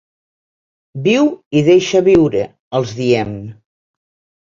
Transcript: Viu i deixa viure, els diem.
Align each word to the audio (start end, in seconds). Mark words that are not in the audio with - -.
Viu 1.09 1.29
i 1.61 1.63
deixa 1.69 2.03
viure, 2.09 2.43
els 2.83 2.99
diem. 3.05 3.39